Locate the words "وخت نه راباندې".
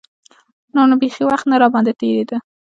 1.25-1.93